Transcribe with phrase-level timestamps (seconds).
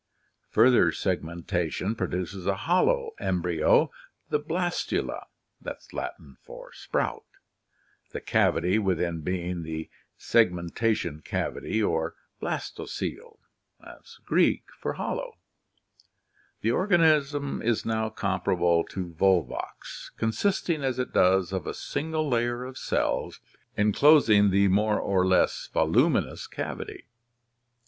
[0.49, 3.91] Further segmentation produces a hollow embryo,
[4.29, 5.27] the blastula
[5.61, 5.73] (dim.
[5.75, 5.99] of Gr.
[6.23, 7.25] fikcurnk, sprout),
[8.09, 13.37] the cavity within being the segmentation cavity or blastocoele
[14.25, 14.35] (Gr.
[14.35, 15.33] tcolXos, hollow).
[16.61, 22.63] The organism is now comparable to Volvox, consisting as it does of a single layer
[22.65, 23.39] of cells
[23.77, 27.05] enclosing the more or less voluminous cavity.